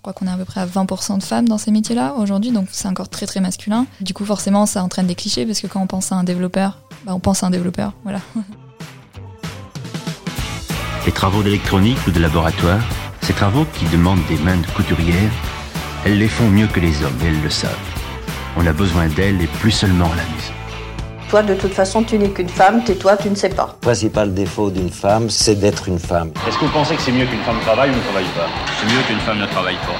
[0.00, 2.52] Je crois qu'on est à peu près à 20% de femmes dans ces métiers-là aujourd'hui,
[2.52, 3.84] donc c'est encore très très masculin.
[4.00, 6.78] Du coup, forcément, ça entraîne des clichés parce que quand on pense à un développeur,
[7.04, 8.20] bah, on pense à un développeur, voilà.
[11.04, 12.80] Les travaux d'électronique ou de laboratoire,
[13.20, 15.30] ces travaux qui demandent des mains de couturière,
[16.06, 17.76] elles les font mieux que les hommes et elles le savent.
[18.56, 20.59] On a besoin d'elles et plus seulement à la maison.
[21.30, 23.76] Toi, de toute façon, tu n'es qu'une femme, tais-toi, tu ne sais pas.
[23.82, 26.32] Le principal défaut d'une femme, c'est d'être une femme.
[26.48, 28.48] Est-ce que vous pensez que c'est mieux qu'une femme travaille ou ne travaille pas
[28.80, 29.94] C'est mieux qu'une femme ne travaille pas.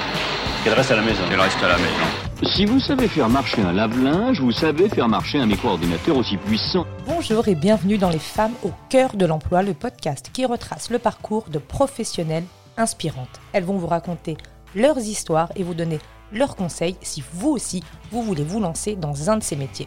[0.65, 2.53] Qu'elle reste à la maison Qu'elle reste à la maison.
[2.57, 6.85] Si vous savez faire marcher un lave-linge, vous savez faire marcher un micro-ordinateur aussi puissant.
[7.07, 10.99] Bonjour et bienvenue dans Les Femmes au cœur de l'emploi, le podcast qui retrace le
[10.99, 13.41] parcours de professionnelles inspirantes.
[13.53, 14.37] Elles vont vous raconter
[14.75, 16.01] leurs histoires et vous donner
[16.33, 19.87] leurs conseils si vous aussi vous voulez vous lancer dans un de ces métiers.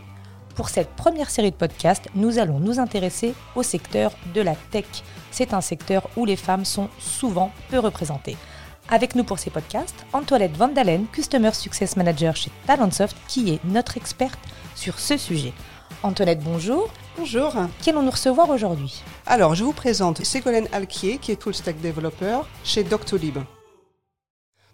[0.56, 4.86] Pour cette première série de podcasts, nous allons nous intéresser au secteur de la tech.
[5.32, 8.38] C'est un secteur où les femmes sont souvent peu représentées.
[8.90, 13.98] Avec nous pour ces podcasts, Antoinette Vandalen, Customer Success Manager chez Talentsoft, qui est notre
[13.98, 14.40] experte
[14.76, 15.54] sur ce sujet.
[16.04, 16.90] Antoinette, bonjour.
[17.18, 17.54] Bonjour.
[17.82, 19.02] Qui allons-nous recevoir aujourd'hui?
[19.26, 23.40] Alors, je vous présente Ségolène Alquier, qui est full stack développeur chez Doctolib.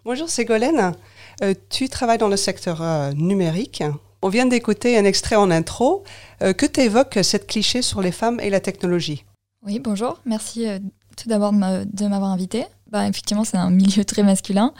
[0.03, 0.93] Bonjour Ségolène,
[1.41, 3.81] Euh, tu travailles dans le secteur euh, numérique.
[4.21, 6.03] On vient d'écouter un extrait en intro.
[6.41, 9.25] Euh, que t'évoque cette cliché sur les femmes et la technologie
[9.65, 10.19] Oui, bonjour.
[10.25, 10.79] Merci euh,
[11.15, 12.65] tout d'abord de m'a- de m'avoir invité.
[12.91, 14.73] Bah, effectivement, c'est un milieu très masculin.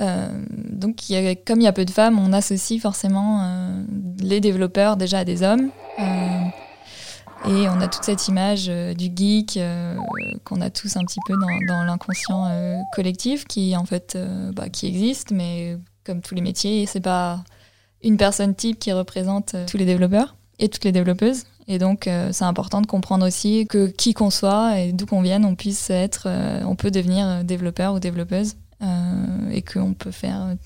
[0.00, 0.28] Euh,
[0.70, 0.96] donc,
[1.46, 3.84] comme il y a peu de femmes, on associe forcément
[4.18, 5.70] les développeurs déjà à des hommes.
[7.44, 9.58] Et on a toute cette image du geek
[10.44, 11.34] qu'on a tous un petit peu
[11.68, 14.16] dans, l'inconscient collectif, qui en fait
[14.52, 17.42] bah, qui existe, mais comme tous les métiers, c'est pas
[18.02, 21.44] une personne type qui représente euh, tous les développeurs et toutes les développeuses.
[21.68, 25.22] Et donc, euh, c'est important de comprendre aussi que qui qu'on soit et d'où qu'on
[25.22, 28.56] vienne, on puisse être, euh, on peut devenir développeur ou développeuse
[29.52, 30.56] et qu'on peut faire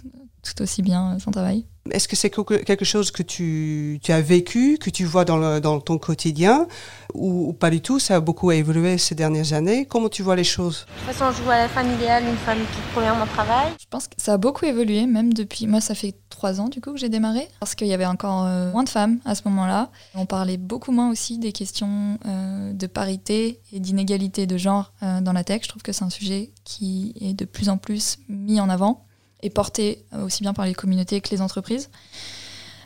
[0.43, 1.67] tout aussi bien son travail.
[1.93, 5.61] Est-ce que c'est quelque chose que tu, tu as vécu, que tu vois dans, le-
[5.61, 6.67] dans ton quotidien
[7.15, 9.87] ou, ou pas du tout Ça a beaucoup évolué ces dernières années?
[9.87, 10.87] Comment tu vois les choses?
[10.87, 13.73] De toute façon, je vois la femme idéale, une femme qui premièrement travaille.
[13.81, 15.67] Je pense que ça a beaucoup évolué, même depuis.
[15.67, 18.45] Moi, ça fait trois ans du coup que j'ai démarré, parce qu'il y avait encore
[18.45, 19.91] euh, moins de femmes à ce moment-là.
[20.15, 25.21] On parlait beaucoup moins aussi des questions euh, de parité et d'inégalité de genre euh,
[25.21, 25.61] dans la tech.
[25.63, 29.05] Je trouve que c'est un sujet qui est de plus en plus mis en avant
[29.47, 31.89] et porté euh, aussi bien par les communautés que les entreprises.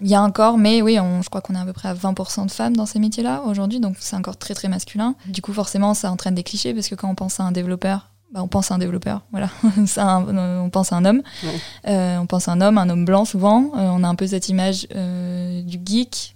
[0.02, 2.46] Il y a encore, mais oui, je crois qu'on est à peu près à 20%
[2.46, 5.14] de femmes dans ces métiers-là aujourd'hui, donc c'est encore très très masculin.
[5.26, 8.09] Du coup, forcément, ça entraîne des clichés parce que quand on pense à un développeur,
[8.32, 9.48] bah, on pense à un développeur, voilà.
[9.96, 11.22] Un- on pense à un homme.
[11.42, 11.50] Ouais.
[11.88, 13.72] Euh, on pense à un homme, un homme blanc souvent.
[13.76, 16.34] Euh, on a un peu cette image euh, du geek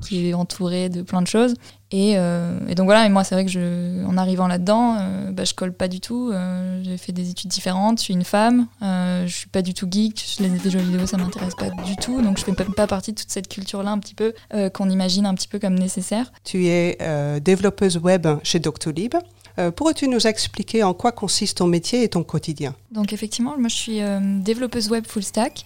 [0.00, 1.54] qui est entouré de plein de choses.
[1.90, 5.30] Et, euh, et donc voilà, et moi c'est vrai que je, en arrivant là-dedans, euh,
[5.32, 6.30] bah, je colle pas du tout.
[6.32, 9.72] Euh, j'ai fait des études différentes, je suis une femme, euh, je suis pas du
[9.72, 12.64] tout geek, les, les jeux vidéo ça m'intéresse pas du tout, donc je fais pas,
[12.76, 15.58] pas partie de toute cette culture-là un petit peu euh, qu'on imagine un petit peu
[15.58, 16.30] comme nécessaire.
[16.44, 19.14] Tu es euh, développeuse web chez Doctolib.
[19.58, 22.74] Euh, Pourrais-tu nous expliquer en quoi consiste ton métier et ton quotidien?
[22.92, 25.64] Donc effectivement, moi je suis euh, développeuse web full stack.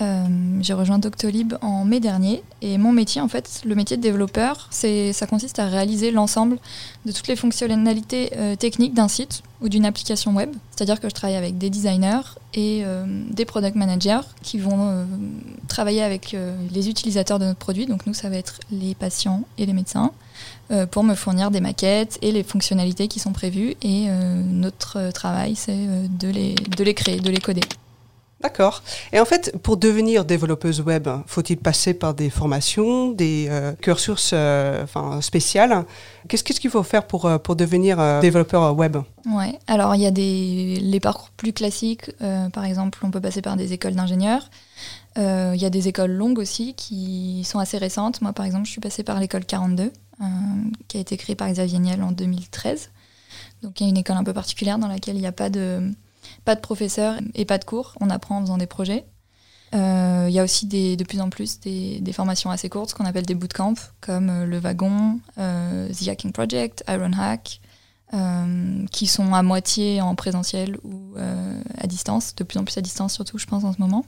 [0.00, 0.26] Euh,
[0.60, 4.68] j'ai rejoint Doctolib en mai dernier et mon métier, en fait, le métier de développeur,
[4.70, 6.58] ça consiste à réaliser l'ensemble
[7.04, 10.50] de toutes les fonctionnalités euh, techniques d'un site ou d'une application web.
[10.70, 12.20] C'est-à-dire que je travaille avec des designers
[12.54, 15.06] et euh, des product managers qui vont
[15.66, 16.36] travailler avec
[16.72, 17.86] les utilisateurs de notre produit.
[17.86, 20.12] Donc nous, ça va être les patients et les médecins
[20.90, 23.74] pour me fournir des maquettes et les fonctionnalités qui sont prévues.
[23.82, 27.62] Et notre travail, c'est de, les, de les créer, de les coder.
[28.40, 28.82] D'accord.
[29.12, 34.30] Et en fait, pour devenir développeuse web, faut-il passer par des formations, des euh, cursus
[34.32, 34.86] euh,
[35.20, 35.84] spéciales?
[36.28, 38.98] Qu'est-ce qu'il faut faire pour, euh, pour devenir euh, développeur web?
[39.26, 39.58] Ouais.
[39.66, 42.10] Alors il y a des les parcours plus classiques.
[42.52, 44.50] par exemple, on peut passer par des écoles d'ingénieurs.
[45.16, 48.22] Il y a des écoles longues aussi qui sont assez récentes.
[48.22, 50.24] Moi, par exemple, je suis passée par l'école 42, euh,
[50.88, 52.90] qui a été créée par Xavier Niel en 2013.
[53.62, 55.48] Donc il y a une école un peu particulière dans laquelle il n'y a pas
[55.48, 55.92] de
[56.44, 57.94] pas de professeurs et pas de cours.
[58.00, 59.06] On apprend en faisant des projets.
[59.74, 62.90] Euh, Il y a aussi des, de plus en plus des, des formations assez courtes,
[62.90, 67.60] ce qu'on appelle des bootcamps, comme euh, le Wagon, euh, The Hacking Project, Ironhack,
[68.14, 71.14] euh, qui sont à moitié en présentiel ou
[71.78, 74.04] à distance, de plus en plus à distance surtout, je pense, en ce moment.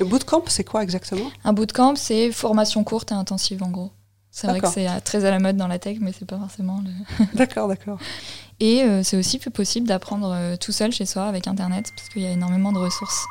[0.00, 1.30] Le bootcamp, c'est quoi exactement?
[1.44, 3.90] Un bootcamp, c'est formation courte et intensive, en gros.
[4.30, 6.82] C'est vrai que c'est très à la mode dans la tech, mais c'est pas forcément
[6.82, 7.26] le...
[7.36, 7.98] D'accord, d'accord.
[8.62, 12.22] Et euh, c'est aussi possible d'apprendre euh, tout seul chez soi avec Internet, parce qu'il
[12.22, 13.26] y a énormément de ressources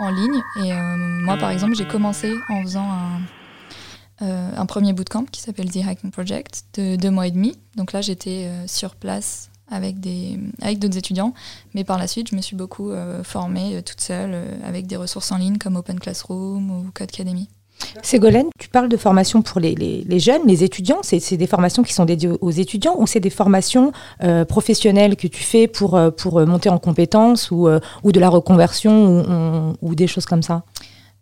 [0.00, 0.42] en ligne.
[0.56, 2.88] Et euh, moi, par exemple, j'ai commencé en faisant
[4.20, 7.56] un, premier bootcamp qui s'appelle The Hacking Project de deux mois et demi.
[7.76, 11.32] Donc là, j'étais sur place avec des avec d'autres étudiants.
[11.74, 12.92] Mais par la suite, je me suis beaucoup
[13.24, 17.48] formée toute seule avec des ressources en ligne comme Open Classroom ou Codecademy.
[18.02, 20.98] Ségolène, tu parles de formation pour les, les, jeunes, les étudiants.
[21.02, 23.92] C'est des formations qui sont dédiées aux étudiants ou c'est des formations
[24.22, 27.68] euh, professionnelles que tu fais pour, euh, pour euh, monter en compétences ou,
[28.02, 30.62] ou de la reconversion ou, ou, des choses comme ça?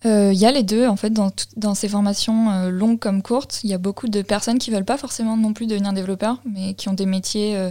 [0.05, 3.71] Il y a les deux, en fait, dans, dans ces formations longues comme courtes, il
[3.71, 6.89] y a beaucoup de personnes qui veulent pas forcément non plus devenir développeurs, mais qui
[6.89, 7.71] ont des métiers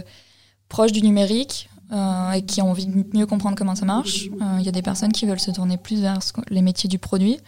[0.68, 4.28] proches du numérique, et qui ont envie de mieux comprendre comment ça marche.
[4.58, 6.20] Il y a des personnes qui veulent se tourner plus vers
[6.50, 7.38] les métiers du produit.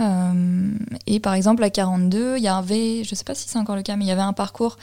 [0.00, 0.72] Euh,
[1.06, 3.76] et par exemple, à 42, il y avait, je ne sais pas si c'est encore
[3.76, 4.76] le cas, mais il y avait un parcours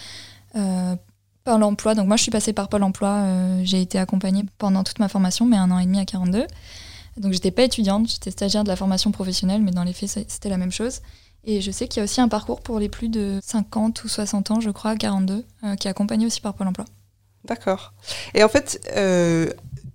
[0.56, 0.96] euh,
[1.44, 1.96] Pôle emploi.
[1.96, 3.10] Donc moi, je suis passée par Pôle emploi.
[3.10, 6.46] Euh, j'ai été accompagnée pendant toute ma formation, mais un an et demi à 42.
[7.18, 10.50] Donc j'étais pas étudiante, j'étais stagiaire de la formation professionnelle, mais dans les faits, c'était
[10.50, 11.02] la même chose.
[11.46, 14.08] Et je sais qu'il y a aussi un parcours pour les plus de 50 ou
[14.08, 15.44] 60 ans, je crois, à 42,
[15.80, 16.86] qui est accompagné aussi par Pôle emploi.
[17.46, 17.94] D'accord.
[18.36, 18.80] Et en fait,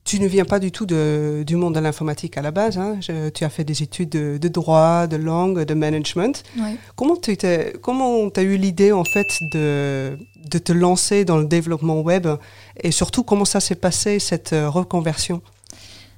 [0.05, 2.77] tu ne viens pas du tout de, du monde de l'informatique à la base.
[2.77, 2.99] Hein.
[3.35, 6.43] tu as fait des études de, droit, de langue, de management.
[6.97, 12.27] Comment tu as eu l'idée en fait de, de te lancer dans le développement web
[12.81, 15.41] et surtout comment ça s'est passé cette euh, reconversion?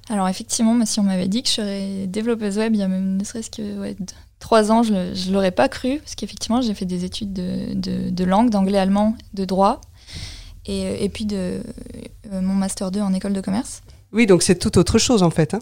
[0.09, 3.17] Alors effectivement, si on m'avait dit que je serais développeuse web il y a même
[3.17, 3.95] ne serait-ce que ouais,
[4.39, 8.09] trois ans, je ne l'aurais pas cru parce qu'effectivement j'ai fait des études de, de,
[8.09, 9.81] de langue, d'anglais, allemand, de droit
[10.67, 11.61] et, puis de
[12.33, 13.81] euh, mon master 2 en école de commerce.
[14.11, 15.53] Oui, donc c'est tout autre chose en fait.
[15.53, 15.59] Hein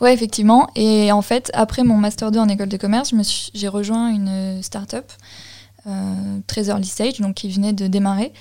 [0.00, 0.68] oui, effectivement.
[0.74, 3.12] Et en fait, après mon master 2 en école de commerce,
[3.54, 5.12] j'ai rejoint une start-up
[5.86, 8.32] euh, très early stage, donc qui venait de démarrer.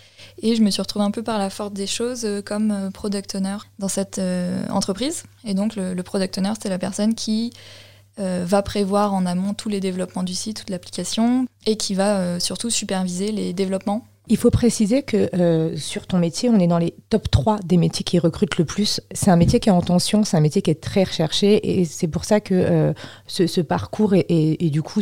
[0.42, 2.90] Et je me suis retrouvée un peu par la force des choses euh, comme euh,
[2.90, 4.20] product owner dans cette
[4.70, 5.26] entreprise.
[5.44, 7.54] Et donc le, product owner, c'est la personne qui
[8.18, 12.70] va prévoir en amont tous les développements du site, toute l'application, et qui va surtout
[12.70, 16.96] superviser les développements il faut préciser que euh, sur ton métier, on est dans les
[17.10, 19.02] top 3 des métiers qui recrutent le plus.
[19.12, 21.86] C'est un métier qui est en tension, c'est un métier qui est très recherché et
[21.86, 22.94] c'est pour ça que euh,
[23.28, 25.02] ce, parcours est, du coup,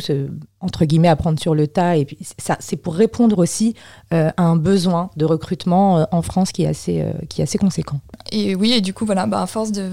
[0.60, 1.96] entre guillemets, à prendre sur le tas.
[1.96, 3.74] Et puis ça, c'est pour répondre aussi
[4.12, 8.00] euh, à un besoin de recrutement en France qui est assez, qui est assez conséquent.
[8.32, 9.90] Et oui, et du coup, voilà, bah, à force de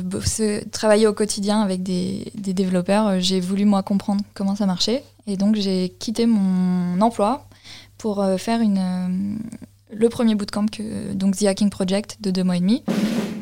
[0.71, 5.03] travailler au quotidien avec des, des développeurs, j'ai voulu moi comprendre comment ça marchait.
[5.27, 7.45] Et donc j'ai quitté mon emploi
[8.01, 12.44] pour euh, faire une, euh, le premier bootcamp, que, donc The Hacking Project, de deux
[12.44, 12.83] mois et demi.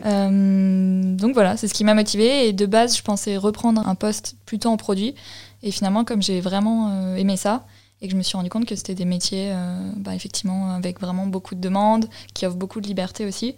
[0.06, 3.96] Euh, donc voilà, c'est ce qui m'a motivé Et de base, je pensais reprendre un
[3.96, 5.16] poste plutôt en produit.
[5.64, 7.66] Et finalement, comme j'ai vraiment aimé ça,
[8.02, 9.54] et que je me suis rendu compte que c'était des métiers,
[9.98, 13.56] bah, effectivement, avec vraiment beaucoup de demandes, qui offrent beaucoup de liberté aussi,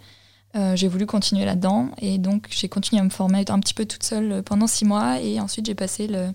[0.74, 1.90] j'ai voulu continuer là-dedans.
[2.00, 5.20] Et donc, j'ai continué à me former un petit peu toute seule pendant six mois.
[5.20, 6.32] Et ensuite, j'ai passé le,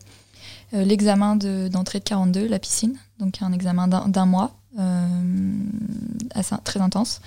[0.72, 5.08] l'examen d'entrée de, 42, la piscine, donc un examen d'un mois euh,
[6.34, 7.22] assez, très intense.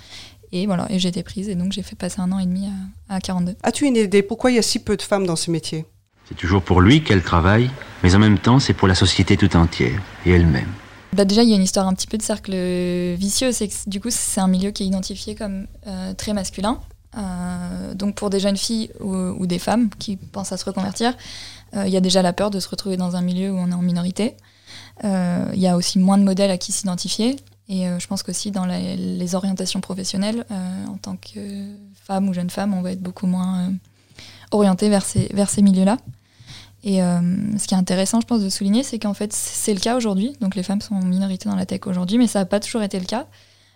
[0.51, 2.67] Et voilà, et j'ai été prise et donc j'ai fait passer un an et demi
[3.09, 3.55] à, 42.
[3.63, 5.85] As-tu une idée pourquoi il y a si peu de femmes dans ce métier?
[6.27, 7.69] C'est toujours pour lui qu'elle travaille,
[8.03, 10.69] mais en même temps c'est pour la société tout entière et elle-même.
[11.13, 12.53] Bah déjà, il y a une histoire un petit peu de cercle
[13.15, 13.51] vicieux.
[13.51, 16.79] C'est que du coup, c'est un milieu qui est identifié comme euh, très masculin.
[17.17, 21.13] Euh, donc pour des jeunes filles ou, des femmes qui pensent à se reconvertir,
[21.73, 23.73] il y a déjà la peur de se retrouver dans un milieu où on est
[23.73, 24.35] en minorité.
[25.03, 27.37] Euh, il y a aussi moins de modèles à qui s'identifier.
[27.69, 31.39] Et euh, je pense qu'aussi dans les orientations professionnelles, euh, en tant que
[31.93, 33.71] femme ou jeune femme, on va être beaucoup moins
[34.51, 35.97] orienté vers ces, vers ces milieux-là.
[36.83, 39.95] Et ce qui est intéressant, je pense, de souligner, c'est qu'en fait, c'est le cas
[39.95, 40.35] aujourd'hui.
[40.41, 42.81] Donc les femmes sont en minorité dans la tech aujourd'hui, mais ça n'a pas toujours
[42.81, 43.27] été le cas.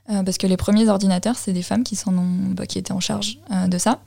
[0.08, 2.14] Parce que les premiers ordinateurs, c'est des femmes qui, sont
[2.52, 4.00] bah, qui étaient en charge de ça.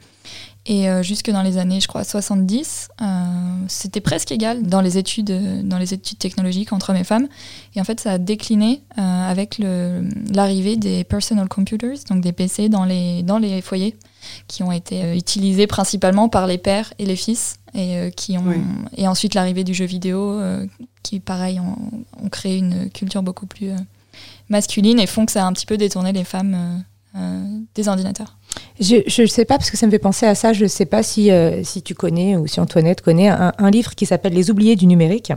[0.69, 3.05] Et euh, jusque dans les années, je crois, 70, euh,
[3.69, 7.26] c'était presque égal dans les, études, dans les études technologiques entre hommes et femmes.
[7.75, 12.69] Et en fait, ça a décliné euh, avec l'arrivée des personal computers, donc des PC
[12.69, 13.97] dans les, dans les foyers,
[14.47, 17.59] qui ont été utilisés principalement par les pères et les fils.
[17.75, 18.55] Et, qui ont,
[18.97, 20.40] et ensuite l'arrivée du jeu vidéo,
[21.02, 21.76] qui, pareil, ont,
[22.25, 23.73] ont, créé une culture beaucoup plus
[24.49, 26.85] masculine et font que ça a un petit peu détourné les femmes
[27.75, 28.39] des ordinateurs.
[28.81, 30.87] Je ne sais pas, parce que ça me fait penser à ça, je ne sais
[30.87, 34.51] pas si, euh, si tu connais ou si Antoinette connaît un, livre qui s'appelle Les
[34.51, 35.33] oubliés du numérique.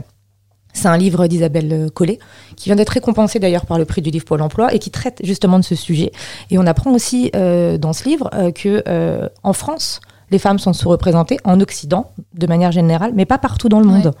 [0.72, 2.18] C'est un livre d'Isabelle Collet,
[2.56, 5.20] qui vient d'être récompensé d'ailleurs par le prix du livre Pôle emploi et qui traite
[5.22, 6.12] justement de ce sujet.
[6.50, 8.82] Et on apprend aussi euh, dans ce livre euh, que
[9.42, 13.80] en France, les femmes sont sous-représentées en Occident, de manière générale, mais pas partout dans
[13.80, 14.12] le monde.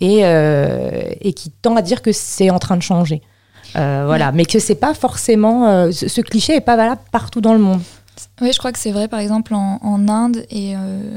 [0.00, 3.20] Et, et qui tend à dire que c'est en train de changer.
[3.74, 5.90] Voilà, mais que c'est pas forcément.
[5.92, 7.80] Ce, ce, cliché est pas valable partout dans le monde.
[8.40, 11.16] Oui, je crois que c'est vrai, par exemple, en, Inde et euh,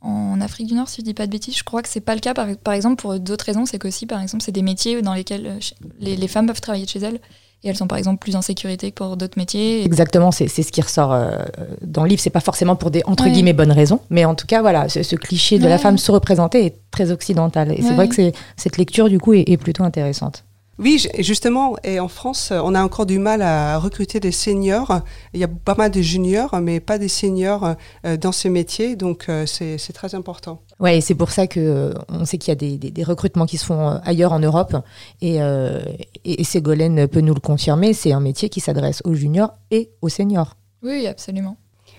[0.00, 1.56] en Afrique du Nord, si je dis pas de bêtises.
[1.56, 3.66] Je crois que c'est pas le cas, par, exemple, pour d'autres raisons.
[3.66, 5.58] C'est qu'aussi, par exemple, c'est des métiers dans lesquels euh,
[6.00, 7.20] les, femmes peuvent travailler de chez elles
[7.62, 9.84] et elles sont par exemple plus en sécurité que pour d'autres métiers.
[9.84, 11.38] Exactement, c'est ce qui ressort euh,
[11.80, 12.20] dans le livre.
[12.20, 13.30] C'est pas forcément pour des entre Ouais.
[13.30, 16.66] guillemets bonnes raisons, mais en tout cas, voilà, ce, ce cliché de la femme sous-représentée
[16.66, 17.72] est très occidental.
[17.72, 20.44] Et c'est vrai que cette lecture, du coup, est, est plutôt intéressante.
[20.78, 25.00] Oui, justement, et en France, euh, on a encore du mal à recruter des seniors.
[25.32, 28.96] Il y a pas mal de juniors, mais pas des seniors euh, dans ces métiers,
[28.96, 30.60] donc euh, c'est très important.
[30.80, 33.46] Ouais, et c'est pour ça que on sait qu'il y a des, des- des recrutements
[33.46, 34.74] qui se font ailleurs en Europe.
[35.22, 35.80] Et, euh,
[36.24, 40.08] et, Ségolène peut nous le confirmer, c'est un métier qui s'adresse aux juniors et aux
[40.08, 40.56] seniors.
[40.82, 41.56] Oui, absolument.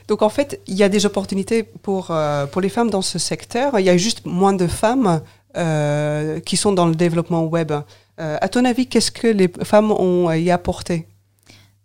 [0.09, 2.11] Donc en fait, il y a des opportunités pour,
[2.51, 3.79] pour les femmes dans ce secteur.
[3.79, 5.21] Il y a juste moins de femmes
[5.57, 7.71] euh, qui sont dans le développement web.
[8.19, 11.07] Euh, à ton avis, qu'est-ce que les femmes ont y apporté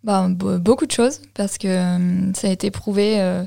[0.03, 3.43] Bah, be- beaucoup de choses, parce que euh, ça a été prouvé euh,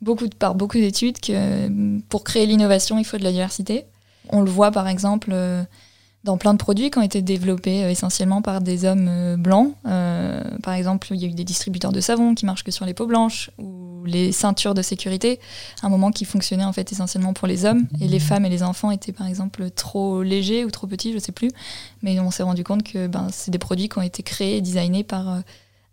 [0.00, 3.84] beaucoup par beaucoup d'études que pour créer l'innovation, il faut de la diversité.
[4.30, 5.62] On le voit par exemple euh,
[6.24, 9.74] dans plein de produits qui ont été développés euh, essentiellement par des hommes euh, blancs.
[9.86, 12.86] Euh, par exemple, il y a eu des distributeurs de savon qui marchent que sur
[12.86, 15.38] les peaux blanches, ou les ceintures de sécurité,
[15.82, 18.62] un moment qui fonctionnaient en fait essentiellement pour les hommes, et les femmes et les
[18.62, 21.50] enfants étaient par exemple trop légers ou trop petits, je sais plus.
[22.02, 24.60] Mais on s'est rendu compte que ben, c'est des produits qui ont été créés et
[24.60, 25.42] designés par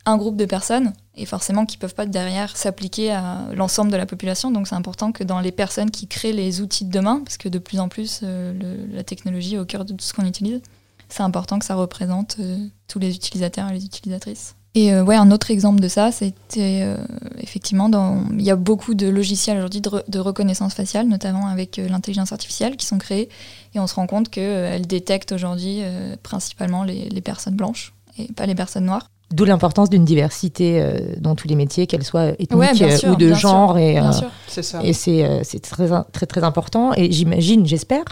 [0.06, 4.06] un groupe de personnes et forcément qui peuvent pas derrière s'appliquer à l'ensemble de la
[4.06, 4.50] population.
[4.50, 7.50] Donc c'est important que dans les personnes qui créent les outils de demain, parce que
[7.50, 8.54] de plus en plus euh,
[8.92, 10.62] la technologie est au cœur de tout ce qu'on utilise,
[11.10, 14.56] c'est important que ça représente euh, tous les utilisateurs et les utilisatrices.
[14.74, 16.96] Et euh, ouais, un autre exemple de ça, c'était
[17.38, 21.48] effectivement, dans- il y a beaucoup de logiciels aujourd'hui de, re- de reconnaissance faciale, notamment
[21.48, 23.28] avec l'intelligence artificielle, qui sont créés,
[23.76, 25.82] et on se rend compte qu'elles détectent aujourd'hui
[26.24, 29.10] principalement les personnes blanches et pas les personnes noires.
[29.32, 33.12] D'où l'importance d'une diversité euh, dans tous les métiers, qu'elle soit ethnique Ouais, euh, sûr,
[33.12, 33.78] ou de sûr, genre.
[33.78, 34.30] et, bien euh, sûr.
[34.48, 34.80] C'est ça.
[34.84, 36.92] Et c'est euh, très, très, très important.
[36.96, 38.04] Et j'imagine, j'espère,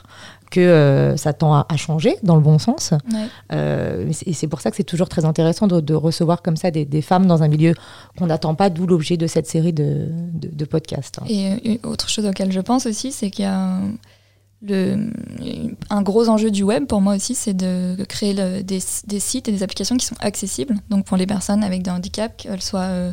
[0.51, 2.91] que euh, ça tend à, à changer dans le bon sens.
[3.13, 3.19] Ouais.
[3.51, 6.55] Euh, et c'est- et pour ça que c'est toujours très intéressant de, de recevoir comme
[6.57, 7.73] ça des, des femmes dans un milieu
[8.17, 11.19] qu'on n'attend pas, d'où l'objet de cette série de, de, de podcasts.
[11.21, 11.25] hein.
[11.29, 13.81] Et euh, une autre chose auquel je pense aussi, c'est qu'il y a un,
[14.67, 19.63] un gros enjeu du web pour moi aussi, c'est de créer des, sites et des
[19.63, 20.75] applications qui sont accessibles.
[20.89, 23.11] Donc pour les personnes avec des handicaps, qu'elles soient euh,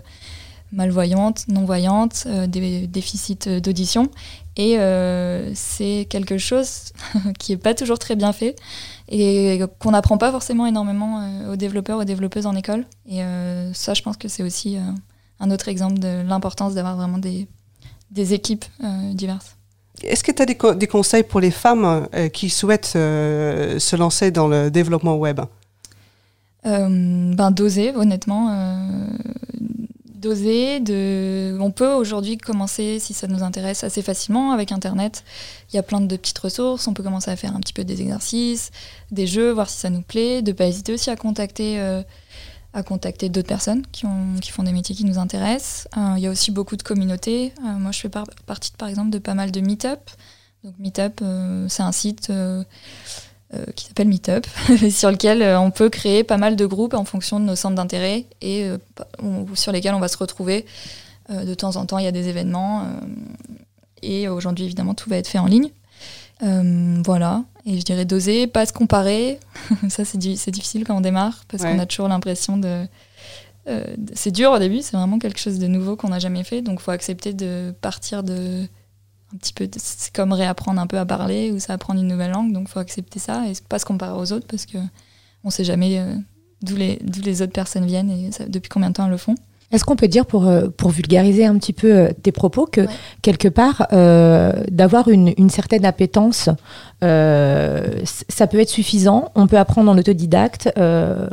[0.73, 4.11] malvoyantes, non-voyantes, euh, des déficits d'audition.
[4.57, 6.93] Et euh, c'est quelque chose
[7.39, 8.57] qui n'est pas toujours très bien fait
[9.09, 12.87] et qu'on n'apprend pas forcément énormément aux développeurs, aux développeuses en école.
[13.09, 13.21] Et
[13.73, 14.79] ça, je pense que c'est aussi
[15.39, 17.47] un autre exemple de l'importance d'avoir vraiment des,
[18.35, 18.65] équipes
[19.13, 19.56] diverses.
[20.03, 23.79] Est-ce que tu as des, co- des conseils pour les femmes euh, qui souhaitent euh,
[23.79, 25.41] se lancer dans le développement web?
[26.67, 28.51] Euh, ben, d'oser, honnêtement.
[30.15, 30.83] d'oser.
[31.61, 35.23] On peut aujourd'hui commencer, si ça nous intéresse, assez facilement avec Internet.
[35.73, 36.89] Il y a plein de petites ressources.
[36.89, 38.71] On peut commencer à faire un petit peu des exercices,
[39.13, 40.43] des jeux, voir si ça nous plaît.
[40.43, 41.79] De pas hésiter aussi à contacter,
[42.77, 45.89] à contacter d'autres personnes qui, ont, qui font des métiers qui nous intéressent.
[45.97, 47.55] Euh, il y a aussi beaucoup de communautés.
[47.65, 50.11] Euh, moi, je fais par- partie, par exemple, de pas mal de meet-up.
[50.63, 52.31] Donc, Meetup, euh, c'est un site
[53.75, 54.47] qui s'appelle Meetup,
[54.91, 58.27] sur lequel on peut créer pas mal de groupes en fonction de nos centres d'intérêt
[58.43, 58.69] et
[59.55, 60.67] sur lesquels on va se retrouver.
[61.31, 62.85] De temps en temps, il y a des événements.
[64.03, 65.71] et aujourd'hui, évidemment, tout va être fait en ligne.
[66.41, 67.45] Voilà.
[67.67, 69.41] Et je dirais d'oser, pas se comparer.
[69.89, 71.73] Ça, c'est di- c'est difficile quand on démarre parce Ouais.
[71.73, 72.87] qu'on a toujours l'impression de.
[73.69, 76.45] euh, de- c'est dur au début, c'est vraiment quelque chose de nouveau qu'on n'a jamais
[76.45, 76.63] fait.
[76.63, 78.67] Donc, il faut accepter de partir de.
[79.35, 79.67] Un petit peu.
[79.67, 82.53] de- C'est comme réapprendre un peu à parler ou ça apprendre une nouvelle langue.
[82.53, 84.79] Donc, il faut accepter ça et pas se comparer aux autres parce que
[85.43, 86.15] on sait jamais euh,
[86.63, 89.17] d'où les, d'où les autres personnes viennent et ça- depuis combien de temps elles le
[89.17, 89.35] font.
[89.73, 92.83] Est-ce qu'on peut dire, pour, euh, pour vulgariser un petit peu euh, tes propos, que
[92.83, 92.87] Ouais.
[93.23, 96.49] quelque part, euh, d'avoir une, une certaine appétence,
[97.03, 97.87] euh,
[98.29, 99.31] ça peut être suffisant?
[99.35, 101.29] On peut apprendre en autodidacte euh,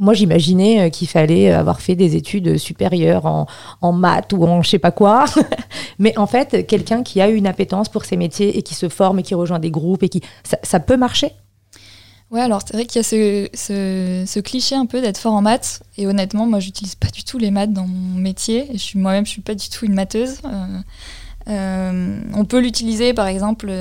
[0.00, 3.46] Moi, j'imaginais qu'il fallait avoir fait des études supérieures en,
[3.80, 5.24] en maths ou en je sais pas quoi.
[5.98, 9.18] Mais en fait, quelqu'un qui a une appétence pour ces métiers et qui se forme
[9.20, 11.32] et qui rejoint des groupes, et qui ça, ça peut marcher?
[12.30, 15.40] Ouais, alors c'est vrai qu'il y a ce, ce, cliché un peu d'être fort en
[15.40, 15.82] maths.
[15.96, 18.66] Et honnêtement, moi, j'utilise pas du tout les maths dans mon métier.
[18.70, 20.36] Et je suis moi-même, je suis pas du tout une matheuse.
[20.44, 20.78] Euh,
[21.48, 23.72] euh, on peut l'utiliser, par exemple,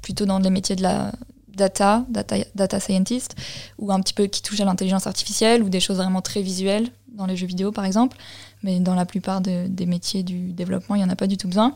[0.00, 1.12] plutôt dans les métiers de la
[1.54, 3.34] data, data, data scientist,
[3.78, 6.88] ou un petit peu qui touche à l'intelligence artificielle, ou des choses vraiment très visuelles,
[7.12, 8.16] dans les jeux vidéo, par exemple.
[8.62, 11.36] Mais dans la plupart de- des métiers du développement, il n'y en a pas du
[11.36, 11.74] tout besoin.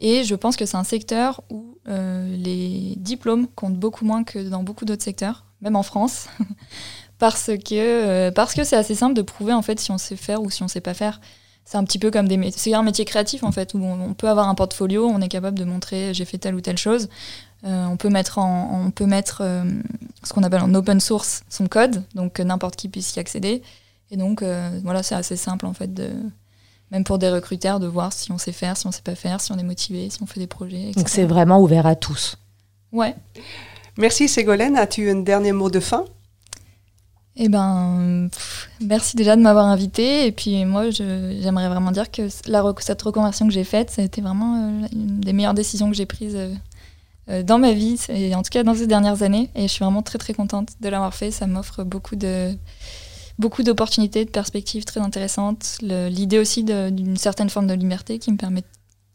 [0.00, 4.38] Et je pense que c'est un secteur où euh, les diplômes comptent beaucoup moins que
[4.38, 6.28] dans beaucoup d'autres secteurs, même en France,
[7.18, 10.16] parce que euh, parce que c'est assez simple de prouver en fait si on sait
[10.16, 11.20] faire ou si on sait pas faire.
[11.64, 14.28] c'est un petit peu comme des c'est un métier créatif en fait où on, peut
[14.28, 17.08] avoir un portfolio, on est capable de montrer j'ai fait telle ou telle chose.
[17.64, 19.42] Euh, on peut mettre on peut mettre
[20.22, 23.62] ce qu'on appelle en open source son code, donc n'importe qui puisse y accéder.
[24.10, 24.44] Et donc
[24.84, 26.12] voilà, c'est assez simple en fait de
[26.90, 29.40] même pour des recruteurs de voir si on sait faire, si on sait pas faire,
[29.40, 30.82] si on est motivé, si on fait des projets.
[30.82, 30.94] Etc.
[30.96, 32.36] Donc c'est vraiment ouvert à tous.
[32.92, 33.14] Ouais.
[33.96, 34.76] Merci Ségolène.
[34.76, 36.04] As-tu un dernier mot de fin?
[37.40, 38.28] Eh ben,
[38.80, 40.26] merci déjà de m'avoir invité.
[40.26, 44.04] Et puis moi, j'aimerais vraiment dire que la, cette reconversion que j'ai faite, ça a
[44.04, 46.54] été vraiment euh, une des meilleures décisions que j'ai prises euh,
[47.28, 49.50] euh, dans ma vie, et en tout cas dans ces dernières années.
[49.54, 51.30] Et je suis vraiment très très contente de l'avoir fait.
[51.30, 52.56] Ça m'offre beaucoup de
[53.38, 55.78] beaucoup d'opportunités, de perspectives très intéressantes.
[55.82, 58.62] L'idée aussi d'une certaine forme de liberté qui me permet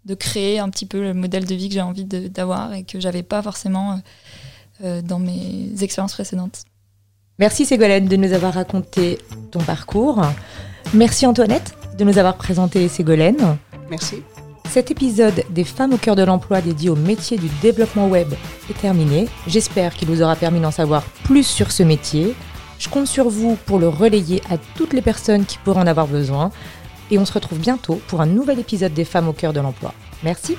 [0.06, 3.00] de créer un petit peu le modèle de vie que j'ai envie d'avoir et que
[3.00, 4.00] j'avais pas forcément
[4.82, 6.64] dans mes expériences précédentes.
[7.40, 9.18] Merci Ségolène de nous avoir raconté
[9.52, 10.22] ton parcours.
[10.94, 13.58] Merci Antoinette de nous avoir présenté Ségolène.
[13.90, 14.18] Merci.
[14.70, 18.34] Cet épisode des femmes au cœur de l'emploi dédié au métier du développement web
[18.70, 19.28] est terminé.
[19.46, 22.34] J'espère qu'il vous aura permis d'en savoir plus sur ce métier.
[22.84, 26.06] Je compte sur vous pour le relayer à toutes les personnes qui pourraient en avoir
[26.06, 26.52] besoin.
[27.12, 29.94] Et on se retrouve bientôt pour un nouvel épisode des femmes au cœur de l'emploi.
[30.22, 30.58] Merci.